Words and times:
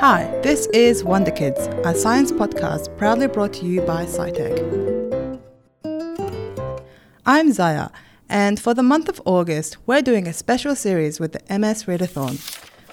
Hi, 0.00 0.30
this 0.44 0.68
is 0.68 1.02
Wonder 1.02 1.32
Kids, 1.32 1.58
a 1.84 1.92
science 1.92 2.30
podcast 2.30 2.96
proudly 2.96 3.26
brought 3.26 3.52
to 3.54 3.66
you 3.66 3.80
by 3.80 4.04
SciTech. 4.06 5.40
I'm 7.26 7.50
Zaya, 7.50 7.88
and 8.28 8.60
for 8.60 8.74
the 8.74 8.84
month 8.84 9.08
of 9.08 9.20
August, 9.24 9.76
we're 9.86 10.00
doing 10.00 10.28
a 10.28 10.32
special 10.32 10.76
series 10.76 11.18
with 11.18 11.32
the 11.32 11.58
MS 11.58 11.86
Readathon, 11.86 12.38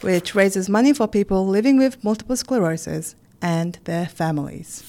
which 0.01 0.33
raises 0.33 0.67
money 0.67 0.93
for 0.93 1.07
people 1.07 1.45
living 1.45 1.77
with 1.77 2.03
multiple 2.03 2.35
sclerosis 2.35 3.15
and 3.39 3.77
their 3.83 4.07
families. 4.07 4.81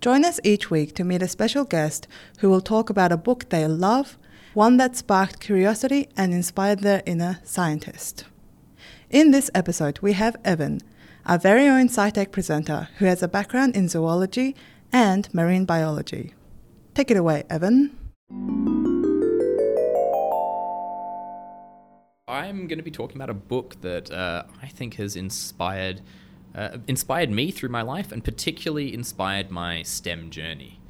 Join 0.00 0.24
us 0.24 0.38
each 0.44 0.70
week 0.70 0.94
to 0.94 1.02
meet 1.02 1.22
a 1.22 1.28
special 1.28 1.64
guest 1.64 2.06
who 2.38 2.48
will 2.48 2.60
talk 2.60 2.88
about 2.88 3.10
a 3.10 3.16
book 3.16 3.48
they 3.48 3.66
love, 3.66 4.16
one 4.54 4.76
that 4.76 4.94
sparked 4.94 5.40
curiosity 5.40 6.08
and 6.16 6.32
inspired 6.32 6.80
their 6.80 7.02
inner 7.04 7.40
scientist. 7.42 8.22
In 9.10 9.32
this 9.32 9.50
episode, 9.56 9.98
we 10.00 10.12
have 10.12 10.36
Evan, 10.44 10.80
our 11.26 11.38
very 11.38 11.66
own 11.66 11.88
SciTech 11.88 12.30
presenter 12.30 12.88
who 12.98 13.04
has 13.04 13.20
a 13.20 13.28
background 13.28 13.74
in 13.74 13.88
zoology 13.88 14.54
and 14.92 15.32
marine 15.34 15.64
biology. 15.64 16.34
Take 16.94 17.10
it 17.10 17.16
away, 17.16 17.42
Evan. 17.50 17.98
I'm 22.28 22.68
going 22.68 22.78
to 22.78 22.84
be 22.84 22.92
talking 22.92 23.16
about 23.16 23.30
a 23.30 23.34
book 23.34 23.80
that 23.80 24.10
uh, 24.10 24.44
I 24.62 24.68
think 24.68 24.94
has 24.94 25.16
inspired 25.16 26.00
uh, 26.54 26.78
inspired 26.86 27.30
me 27.30 27.50
through 27.50 27.68
my 27.68 27.82
life 27.82 28.12
and 28.12 28.24
particularly 28.24 28.94
inspired 28.94 29.50
my 29.50 29.82
STEM 29.82 30.30
journey. 30.30 30.80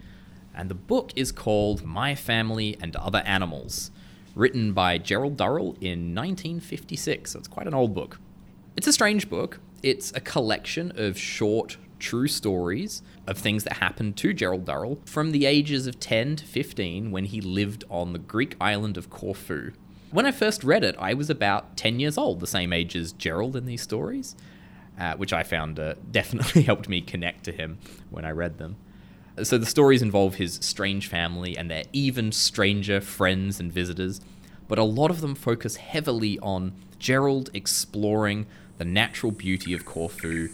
And 0.55 0.71
the 0.71 0.75
book 0.75 1.13
is 1.17 1.33
called 1.33 1.85
My 1.85 2.15
Family 2.15 2.77
and 2.81 2.95
Other 2.97 3.23
Animals 3.27 3.91
written 4.35 4.73
by 4.75 4.99
Gerald 4.99 5.37
Durrell 5.39 5.77
in 5.81 6.15
1956. 6.15 7.33
So 7.33 7.39
it's 7.39 7.49
quite 7.49 7.67
an 7.67 7.75
old 7.75 7.95
book. 7.95 8.21
It's 8.77 8.87
a 8.87 8.93
strange 8.93 9.29
book. 9.29 9.59
It's 9.87 10.11
a 10.17 10.21
collection 10.21 10.93
of 10.97 11.17
short, 11.17 11.77
true 12.01 12.27
stories 12.27 13.05
of 13.29 13.39
things 13.39 13.63
that 13.63 13.75
happened 13.75 14.17
to 14.17 14.33
Gerald 14.33 14.65
Durrell 14.65 14.99
from 15.07 15.31
the 15.31 15.47
ages 15.47 15.87
of 15.87 16.01
10 16.01 16.35
to 16.35 16.45
15 16.45 17.13
when 17.13 17.27
he 17.27 17.41
lived 17.41 17.85
on 17.89 18.13
the 18.13 18.19
Greek 18.19 18.57
island 18.61 18.97
of 18.97 19.11
Corfu. 19.11 19.71
When 20.11 20.27
I 20.27 20.33
first 20.33 20.65
read 20.65 20.83
it, 20.83 20.97
I 20.99 21.15
was 21.15 21.31
about 21.31 21.77
10 21.77 22.01
years 22.01 22.19
old, 22.19 22.41
the 22.41 22.49
same 22.49 22.73
age 22.73 22.97
as 22.97 23.13
Gerald 23.13 23.55
in 23.55 23.65
these 23.65 23.81
stories, 23.81 24.35
uh, 24.99 25.15
which 25.15 25.33
I 25.33 25.45
found 25.45 25.79
uh, 25.79 25.95
definitely 26.11 26.63
helped 26.65 26.89
me 26.89 27.01
connect 27.01 27.45
to 27.45 27.53
him 27.53 27.79
when 28.11 28.25
I 28.25 28.31
read 28.31 28.59
them. 28.59 28.75
So 29.45 29.57
the 29.57 29.67
stories 29.67 30.03
involve 30.03 30.35
his 30.35 30.55
strange 30.55 31.07
family 31.07 31.57
and 31.57 31.71
their 31.71 31.85
even 31.93 32.33
stranger 32.33 33.01
friends 33.01 33.61
and 33.61 33.73
visitors, 33.73 34.21
but 34.67 34.81
a 34.81 34.83
lot 34.83 35.13
of 35.13 35.21
them 35.21 35.37
focus 35.37 35.77
heavily 35.77 36.41
on 36.41 36.73
Gerald 36.99 37.51
exploring 37.55 38.47
the 38.79 38.85
natural 38.85 39.33
beauty 39.33 39.73
of 39.73 39.85
Corfu, 39.85 40.49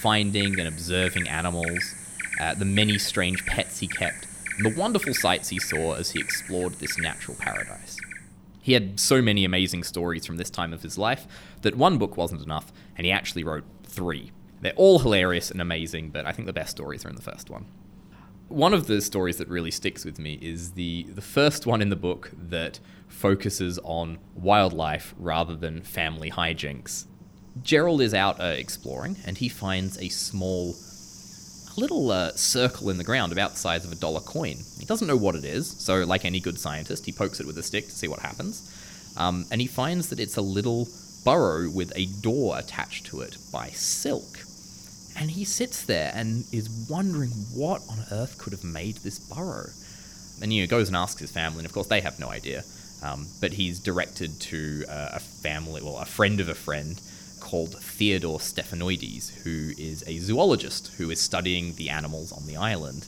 finding 0.00 0.58
and 0.58 0.68
observing 0.68 1.28
animals, 1.28 1.94
uh, 2.40 2.54
the 2.54 2.64
many 2.64 2.98
strange 2.98 3.44
pets 3.46 3.78
he 3.80 3.88
kept, 3.88 4.26
and 4.56 4.66
the 4.66 4.78
wonderful 4.78 5.14
sights 5.14 5.48
he 5.48 5.58
saw 5.58 5.94
as 5.94 6.10
he 6.10 6.20
explored 6.20 6.74
this 6.74 6.98
natural 6.98 7.36
paradise. 7.38 7.96
He 8.60 8.72
had 8.72 8.98
so 8.98 9.22
many 9.22 9.44
amazing 9.44 9.84
stories 9.84 10.26
from 10.26 10.36
this 10.36 10.50
time 10.50 10.72
of 10.72 10.82
his 10.82 10.98
life 10.98 11.26
that 11.62 11.76
one 11.76 11.98
book 11.98 12.16
wasn't 12.16 12.42
enough, 12.42 12.72
and 12.96 13.04
he 13.04 13.12
actually 13.12 13.44
wrote 13.44 13.64
three. 13.84 14.32
They're 14.60 14.72
all 14.72 14.98
hilarious 14.98 15.50
and 15.50 15.60
amazing, 15.60 16.10
but 16.10 16.26
I 16.26 16.32
think 16.32 16.46
the 16.46 16.52
best 16.52 16.70
stories 16.70 17.04
are 17.04 17.08
in 17.08 17.16
the 17.16 17.22
first 17.22 17.50
one 17.50 17.66
one 18.48 18.72
of 18.72 18.86
the 18.86 19.00
stories 19.00 19.38
that 19.38 19.48
really 19.48 19.70
sticks 19.70 20.04
with 20.04 20.18
me 20.18 20.38
is 20.40 20.72
the 20.72 21.04
the 21.14 21.20
first 21.20 21.66
one 21.66 21.82
in 21.82 21.88
the 21.88 21.96
book 21.96 22.30
that 22.32 22.78
focuses 23.08 23.78
on 23.82 24.18
wildlife 24.34 25.14
rather 25.18 25.56
than 25.56 25.82
family 25.82 26.30
hijinks. 26.30 27.06
Gerald 27.62 28.00
is 28.00 28.14
out 28.14 28.40
uh, 28.40 28.44
exploring 28.44 29.16
and 29.24 29.38
he 29.38 29.48
finds 29.48 29.98
a 29.98 30.08
small 30.08 30.76
a 31.76 31.80
little 31.80 32.10
uh, 32.10 32.32
circle 32.32 32.90
in 32.90 32.98
the 32.98 33.04
ground 33.04 33.32
about 33.32 33.52
the 33.52 33.58
size 33.58 33.84
of 33.84 33.92
a 33.92 33.96
dollar 33.96 34.20
coin. 34.20 34.56
He 34.78 34.86
doesn't 34.86 35.06
know 35.06 35.16
what 35.16 35.34
it 35.34 35.44
is, 35.44 35.68
so 35.68 36.04
like 36.04 36.24
any 36.24 36.40
good 36.40 36.58
scientist, 36.58 37.04
he 37.04 37.12
pokes 37.12 37.38
it 37.40 37.46
with 37.46 37.58
a 37.58 37.62
stick 37.62 37.84
to 37.86 37.90
see 37.90 38.08
what 38.08 38.20
happens. 38.20 38.72
Um, 39.16 39.46
and 39.50 39.60
he 39.60 39.66
finds 39.66 40.08
that 40.08 40.20
it's 40.20 40.36
a 40.36 40.42
little 40.42 40.88
burrow 41.24 41.68
with 41.68 41.92
a 41.96 42.06
door 42.06 42.58
attached 42.58 43.06
to 43.06 43.20
it 43.20 43.36
by 43.52 43.68
silk. 43.68 44.38
And 45.18 45.30
he 45.30 45.44
sits 45.44 45.84
there 45.84 46.12
and 46.14 46.44
is 46.52 46.86
wondering 46.90 47.30
what 47.54 47.82
on 47.90 47.98
earth 48.10 48.38
could 48.38 48.52
have 48.52 48.64
made 48.64 48.96
this 48.96 49.18
burrow. 49.18 49.70
And 50.42 50.52
you 50.52 50.62
know, 50.62 50.66
goes 50.66 50.88
and 50.88 50.96
asks 50.96 51.20
his 51.20 51.30
family, 51.30 51.58
and 51.58 51.66
of 51.66 51.72
course 51.72 51.86
they 51.86 52.00
have 52.02 52.20
no 52.20 52.28
idea. 52.28 52.64
Um, 53.02 53.26
but 53.40 53.52
he's 53.52 53.80
directed 53.80 54.40
to 54.40 54.84
uh, 54.88 55.10
a 55.14 55.20
family, 55.20 55.82
well, 55.82 55.98
a 55.98 56.04
friend 56.04 56.40
of 56.40 56.48
a 56.48 56.54
friend 56.54 57.00
called 57.40 57.80
Theodore 57.80 58.38
Stephanides, 58.38 59.42
who 59.42 59.72
is 59.78 60.04
a 60.06 60.18
zoologist 60.18 60.94
who 60.98 61.10
is 61.10 61.20
studying 61.20 61.74
the 61.74 61.90
animals 61.90 62.32
on 62.32 62.46
the 62.46 62.56
island. 62.56 63.06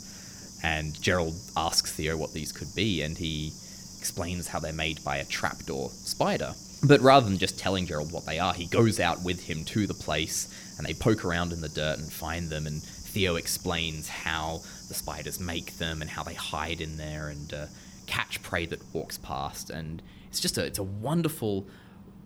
And 0.62 1.00
Gerald 1.00 1.34
asks 1.56 1.93
Theo 1.93 2.16
what 2.16 2.33
these 2.33 2.53
could 2.53 2.75
be, 2.75 3.03
and 3.03 3.16
he 3.16 3.53
explains 3.99 4.49
how 4.49 4.59
they're 4.59 4.72
made 4.72 5.03
by 5.05 5.16
a 5.16 5.25
trapdoor 5.25 5.91
spider. 5.91 6.55
But 6.83 7.00
rather 7.00 7.28
than 7.28 7.39
just 7.39 7.59
telling 7.59 7.87
Gerald 7.87 8.12
what 8.12 8.27
they 8.27 8.39
are, 8.39 8.55
he 8.55 8.66
goes 8.66 9.00
out 9.00 9.22
with 9.22 9.44
him 9.44 9.65
to 9.66 9.87
the 9.87 9.94
place 9.94 10.49
and 10.78 10.87
they 10.87 10.95
poke 10.95 11.25
around 11.25 11.53
in 11.53 11.60
the 11.60 11.69
dirt 11.69 11.99
and 11.99 12.12
find 12.12 12.49
them. 12.49 12.66
And 12.66 12.83
Theo 12.83 13.34
explains 13.34 14.09
how 14.09 14.62
the 14.87 14.95
spiders 14.95 15.41
make 15.41 15.78
them 15.78 16.00
and 16.00 16.10
how 16.10 16.22
they 16.22 16.34
hide 16.34 16.81
in 16.81 16.97
there 16.97 17.28
and 17.28 17.53
uh, 17.53 17.66
catch 18.06 18.43
prey 18.43 18.66
that 18.66 18.81
walks 18.95 19.19
past. 19.19 19.71
And 19.71 20.00
it's 20.28 20.41
just 20.41 20.56
a 20.56 20.65
it's 20.65 20.78
a 20.78 20.84
wonderful 20.84 21.66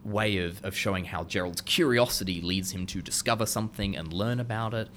way 0.04 0.38
of, 0.38 0.64
of 0.64 0.76
showing 0.76 1.04
how 1.06 1.24
Gerald's 1.24 1.60
curiosity 1.60 2.40
leads 2.40 2.72
him 2.72 2.86
to 2.86 3.02
discover 3.02 3.46
something 3.46 3.96
and 3.96 4.12
learn 4.12 4.40
about 4.40 4.74
it, 4.74 4.88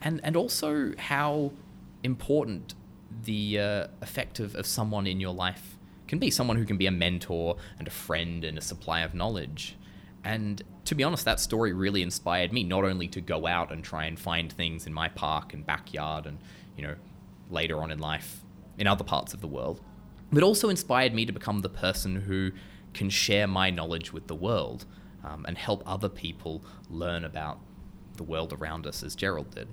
and 0.00 0.20
and 0.22 0.36
also 0.36 0.94
how 0.98 1.52
important 2.02 2.74
the 3.24 3.58
uh, 3.58 3.86
effect 4.00 4.40
of, 4.40 4.54
of 4.54 4.66
someone 4.66 5.06
in 5.06 5.20
your 5.20 5.34
life 5.34 5.76
can 6.08 6.18
be 6.18 6.30
someone 6.30 6.56
who 6.56 6.64
can 6.64 6.76
be 6.76 6.86
a 6.86 6.90
mentor 6.90 7.56
and 7.78 7.86
a 7.86 7.90
friend 7.90 8.44
and 8.44 8.58
a 8.58 8.60
supply 8.60 9.00
of 9.00 9.14
knowledge. 9.14 9.76
And 10.24 10.62
to 10.84 10.94
be 10.94 11.04
honest, 11.04 11.24
that 11.24 11.40
story 11.40 11.72
really 11.72 12.02
inspired 12.02 12.52
me 12.52 12.64
not 12.64 12.84
only 12.84 13.08
to 13.08 13.20
go 13.20 13.46
out 13.46 13.70
and 13.70 13.84
try 13.84 14.06
and 14.06 14.18
find 14.18 14.52
things 14.52 14.86
in 14.86 14.92
my 14.92 15.08
park 15.08 15.54
and 15.54 15.64
backyard 15.64 16.26
and, 16.26 16.38
you 16.76 16.82
know, 16.82 16.96
later 17.48 17.80
on 17.80 17.90
in 17.90 18.00
life 18.00 18.40
in 18.76 18.86
other 18.86 19.04
parts 19.04 19.34
of 19.34 19.40
the 19.40 19.46
world, 19.46 19.80
but 20.32 20.42
also 20.42 20.68
inspired 20.68 21.14
me 21.14 21.24
to 21.26 21.32
become 21.32 21.60
the 21.60 21.68
person 21.68 22.16
who 22.22 22.50
can 22.94 23.10
share 23.10 23.46
my 23.46 23.70
knowledge 23.70 24.12
with 24.12 24.26
the 24.26 24.34
world 24.34 24.86
um, 25.24 25.44
and 25.46 25.56
help 25.56 25.82
other 25.86 26.08
people 26.08 26.64
learn 26.88 27.24
about 27.24 27.60
the 28.16 28.22
world 28.22 28.52
around 28.52 28.86
us 28.86 29.02
as 29.02 29.14
Gerald 29.14 29.54
did. 29.54 29.68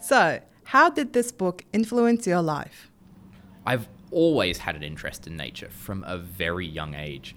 So, 0.00 0.40
how 0.64 0.90
did 0.90 1.12
this 1.12 1.32
book 1.32 1.64
influence 1.72 2.26
your 2.26 2.42
life? 2.42 2.90
I've 3.64 3.88
always 4.10 4.58
had 4.58 4.76
an 4.76 4.82
interest 4.82 5.26
in 5.26 5.36
nature 5.36 5.68
from 5.70 6.04
a 6.06 6.18
very 6.18 6.66
young 6.66 6.94
age. 6.94 7.34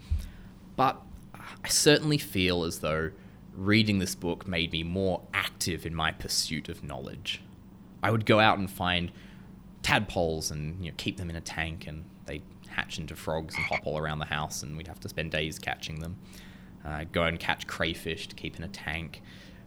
But 0.75 1.01
I 1.33 1.67
certainly 1.67 2.17
feel 2.17 2.63
as 2.63 2.79
though 2.79 3.11
reading 3.55 3.99
this 3.99 4.15
book 4.15 4.47
made 4.47 4.71
me 4.71 4.83
more 4.83 5.21
active 5.33 5.85
in 5.85 5.93
my 5.93 6.11
pursuit 6.11 6.69
of 6.69 6.83
knowledge. 6.83 7.41
I 8.01 8.11
would 8.11 8.25
go 8.25 8.39
out 8.39 8.57
and 8.57 8.69
find 8.69 9.11
tadpoles 9.81 10.51
and 10.51 10.83
you 10.83 10.91
know, 10.91 10.95
keep 10.97 11.17
them 11.17 11.29
in 11.29 11.35
a 11.35 11.41
tank, 11.41 11.87
and 11.87 12.05
they 12.25 12.41
hatch 12.67 12.99
into 12.99 13.15
frogs 13.15 13.55
and 13.55 13.63
hop 13.65 13.85
all 13.85 13.97
around 13.97 14.19
the 14.19 14.25
house, 14.25 14.63
and 14.63 14.77
we'd 14.77 14.87
have 14.87 14.99
to 15.01 15.09
spend 15.09 15.31
days 15.31 15.59
catching 15.59 15.99
them. 15.99 16.17
Uh, 16.85 17.03
go 17.11 17.23
and 17.23 17.39
catch 17.39 17.67
crayfish 17.67 18.27
to 18.27 18.35
keep 18.35 18.57
in 18.57 18.63
a 18.63 18.67
tank. 18.69 19.21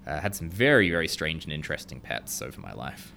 Uh, 0.06 0.20
had 0.20 0.34
some 0.34 0.48
very, 0.48 0.90
very 0.90 1.06
strange 1.06 1.44
and 1.44 1.52
interesting 1.52 2.00
pets 2.00 2.42
over 2.42 2.60
my 2.60 2.72
life 2.72 3.12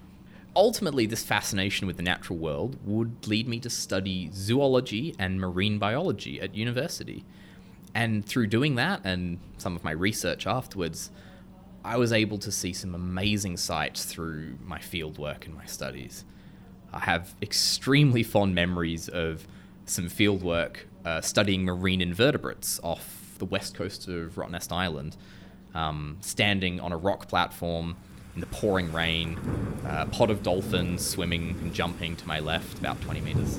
ultimately, 0.55 1.05
this 1.05 1.23
fascination 1.23 1.85
with 1.87 1.97
the 1.97 2.03
natural 2.03 2.39
world 2.39 2.77
would 2.85 3.27
lead 3.27 3.47
me 3.47 3.59
to 3.59 3.69
study 3.69 4.29
zoology 4.33 5.15
and 5.19 5.39
marine 5.39 5.77
biology 5.77 6.39
at 6.39 6.55
university. 6.55 7.25
And 7.93 8.25
through 8.25 8.47
doing 8.47 8.75
that 8.75 9.01
and 9.03 9.39
some 9.57 9.75
of 9.75 9.83
my 9.83 9.91
research 9.91 10.47
afterwards, 10.47 11.11
I 11.83 11.97
was 11.97 12.11
able 12.11 12.37
to 12.39 12.51
see 12.51 12.73
some 12.73 12.95
amazing 12.95 13.57
sights 13.57 14.05
through 14.05 14.57
my 14.63 14.79
field 14.79 15.17
work 15.17 15.45
and 15.45 15.55
my 15.55 15.65
studies. 15.65 16.25
I 16.95 16.99
have 16.99 17.35
extremely 17.41 18.23
fond 18.23 18.55
memories 18.55 19.09
of 19.09 19.45
some 19.85 20.05
fieldwork 20.05 20.77
uh, 21.03 21.21
studying 21.21 21.65
marine 21.65 22.01
invertebrates 22.01 22.79
off 22.83 23.35
the 23.37 23.45
west 23.45 23.75
coast 23.75 24.07
of 24.07 24.35
Rottnest 24.35 24.71
Island, 24.71 25.17
um, 25.73 26.17
standing 26.21 26.79
on 26.79 26.93
a 26.93 26.97
rock 26.97 27.27
platform 27.27 27.97
in 28.33 28.39
the 28.39 28.47
pouring 28.47 28.93
rain, 28.93 29.37
a 29.85 30.05
pod 30.05 30.31
of 30.31 30.41
dolphins 30.41 31.05
swimming 31.05 31.49
and 31.61 31.73
jumping 31.73 32.15
to 32.15 32.27
my 32.27 32.39
left, 32.39 32.79
about 32.79 32.99
20 33.01 33.21
meters. 33.21 33.57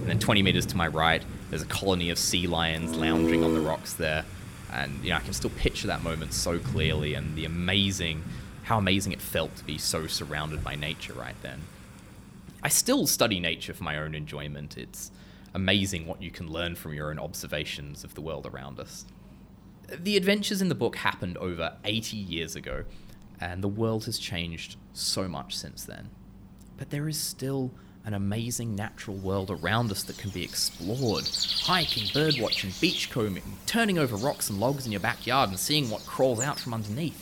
And 0.00 0.06
then 0.06 0.18
20 0.18 0.42
meters 0.42 0.66
to 0.66 0.76
my 0.76 0.86
right, 0.86 1.22
there's 1.48 1.62
a 1.62 1.66
colony 1.66 2.10
of 2.10 2.18
sea 2.18 2.46
lions 2.46 2.94
lounging 2.96 3.44
on 3.44 3.54
the 3.54 3.60
rocks 3.60 3.94
there. 3.94 4.24
And 4.70 5.02
you 5.02 5.10
know, 5.10 5.16
I 5.16 5.20
can 5.20 5.32
still 5.32 5.50
picture 5.50 5.86
that 5.86 6.02
moment 6.02 6.34
so 6.34 6.58
clearly 6.58 7.14
and 7.14 7.34
the 7.34 7.46
amazing, 7.46 8.22
how 8.64 8.76
amazing 8.76 9.12
it 9.12 9.22
felt 9.22 9.56
to 9.56 9.64
be 9.64 9.78
so 9.78 10.06
surrounded 10.06 10.62
by 10.62 10.74
nature 10.74 11.14
right 11.14 11.36
then. 11.42 11.62
I 12.64 12.68
still 12.68 13.06
study 13.06 13.40
nature 13.40 13.74
for 13.74 13.84
my 13.84 13.98
own 13.98 14.14
enjoyment. 14.14 14.78
It's 14.78 15.10
amazing 15.52 16.06
what 16.06 16.22
you 16.22 16.30
can 16.30 16.50
learn 16.50 16.76
from 16.76 16.94
your 16.94 17.10
own 17.10 17.18
observations 17.18 18.04
of 18.04 18.14
the 18.14 18.22
world 18.22 18.46
around 18.46 18.80
us. 18.80 19.04
The 19.94 20.16
adventures 20.16 20.62
in 20.62 20.70
the 20.70 20.74
book 20.74 20.96
happened 20.96 21.36
over 21.36 21.76
80 21.84 22.16
years 22.16 22.56
ago, 22.56 22.84
and 23.38 23.62
the 23.62 23.68
world 23.68 24.06
has 24.06 24.18
changed 24.18 24.76
so 24.94 25.28
much 25.28 25.54
since 25.54 25.84
then. 25.84 26.08
But 26.78 26.88
there 26.88 27.06
is 27.06 27.20
still 27.20 27.70
an 28.06 28.14
amazing 28.14 28.74
natural 28.74 29.16
world 29.18 29.50
around 29.50 29.90
us 29.90 30.02
that 30.04 30.16
can 30.16 30.30
be 30.30 30.42
explored. 30.42 31.28
Hiking, 31.64 32.04
birdwatching, 32.08 32.80
beachcombing, 32.80 33.42
turning 33.66 33.98
over 33.98 34.16
rocks 34.16 34.48
and 34.48 34.58
logs 34.58 34.86
in 34.86 34.92
your 34.92 35.02
backyard 35.02 35.50
and 35.50 35.58
seeing 35.58 35.90
what 35.90 36.06
crawls 36.06 36.40
out 36.40 36.58
from 36.58 36.72
underneath. 36.72 37.20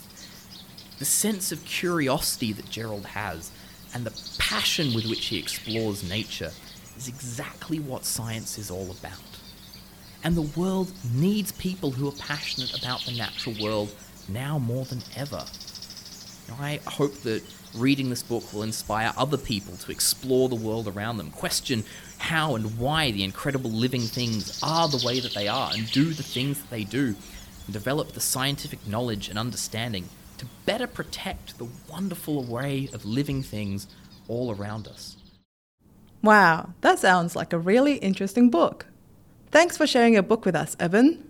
The 1.01 1.05
sense 1.05 1.51
of 1.51 1.65
curiosity 1.65 2.53
that 2.53 2.71
Gerald 2.71 3.07
has 3.07 3.51
and 3.95 4.05
the 4.05 4.37
passion 4.39 4.95
with 4.95 5.07
which 5.07 5.27
he 5.27 5.39
explores 5.39 6.09
nature 6.09 6.51
is 6.97 7.09
exactly 7.09 7.79
what 7.79 8.05
science 8.05 8.59
is 8.59 8.71
all 8.71 8.91
about. 8.91 9.19
And 10.25 10.37
the 10.37 10.61
world 10.61 10.93
needs 11.15 11.53
people 11.53 11.91
who 11.91 12.09
are 12.09 12.13
passionate 12.13 12.79
about 12.79 13.01
the 13.05 13.13
natural 13.13 13.57
world 13.61 13.95
now 14.29 14.59
more 14.59 14.85
than 14.85 15.03
ever. 15.17 15.45
I 16.61 16.81
hope 16.87 17.15
that 17.23 17.43
reading 17.75 18.11
this 18.11 18.23
book 18.23 18.53
will 18.53 18.63
inspire 18.63 19.13
other 19.17 19.39
people 19.39 19.77
to 19.77 19.91
explore 19.91 20.49
the 20.49 20.55
world 20.55 20.87
around 20.87 21.17
them, 21.17 21.31
question 21.31 21.85
how 22.19 22.55
and 22.55 22.79
why 22.79 23.11
the 23.11 23.25
incredible 23.25 23.71
living 23.71 24.03
things 24.03 24.63
are 24.63 24.89
the 24.89 25.05
way 25.05 25.19
that 25.21 25.35
they 25.35 25.49
are, 25.49 25.71
and 25.73 25.91
do 25.91 26.13
the 26.13 26.23
things 26.23 26.61
that 26.61 26.71
they 26.71 26.85
do, 26.85 27.17
and 27.67 27.73
develop 27.73 28.13
the 28.13 28.21
scientific 28.21 28.87
knowledge 28.87 29.29
and 29.29 29.39
understanding 29.39 30.09
to 30.43 30.49
better 30.67 30.89
protect 30.89 31.57
the 31.59 31.69
wonderful 31.89 32.45
array 32.51 32.89
of 32.93 33.05
living 33.05 33.45
things 33.45 33.87
all 34.27 34.53
around 34.53 34.89
us. 34.89 35.17
Wow, 36.21 36.71
that 36.81 36.99
sounds 36.99 37.37
like 37.37 37.53
a 37.53 37.59
really 37.59 37.95
interesting 37.99 38.51
book. 38.51 38.87
Thanks 39.53 39.77
for 39.77 39.87
sharing 39.87 40.15
your 40.15 40.25
book 40.25 40.45
with 40.45 40.57
us, 40.57 40.77
Evan. 40.81 41.23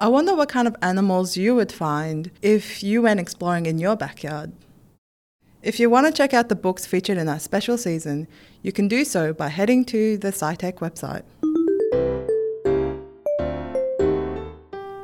I 0.00 0.06
wonder 0.06 0.36
what 0.36 0.48
kind 0.48 0.68
of 0.68 0.76
animals 0.82 1.36
you 1.36 1.56
would 1.56 1.72
find 1.72 2.30
if 2.42 2.84
you 2.84 3.02
went 3.02 3.18
exploring 3.18 3.66
in 3.66 3.78
your 3.78 3.96
backyard. 3.96 4.52
If 5.62 5.80
you 5.80 5.90
want 5.90 6.06
to 6.06 6.12
check 6.12 6.32
out 6.32 6.48
the 6.48 6.54
books 6.54 6.86
featured 6.86 7.18
in 7.18 7.28
our 7.28 7.40
special 7.40 7.76
season, 7.76 8.28
you 8.62 8.70
can 8.70 8.86
do 8.86 9.04
so 9.04 9.32
by 9.32 9.48
heading 9.48 9.84
to 9.86 10.16
the 10.16 10.30
SciTech 10.30 10.74
website. 10.74 11.24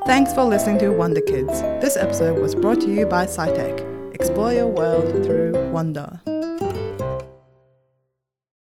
Thanks 0.07 0.33
for 0.33 0.45
listening 0.45 0.79
to 0.79 0.91
Wonder 0.91 1.21
Kids. 1.21 1.61
This 1.83 1.97
episode 1.97 2.41
was 2.41 2.55
brought 2.55 2.81
to 2.83 2.89
you 2.89 3.07
by 3.07 3.27
SciTech. 3.27 4.15
Explore 4.15 4.53
your 4.53 4.69
world 4.69 5.25
through 5.25 5.71
wonder. 5.73 6.21